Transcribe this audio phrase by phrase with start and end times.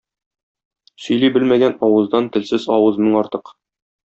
[1.03, 3.55] Сөйли белмәгән авыздан телсез авыз мең артык.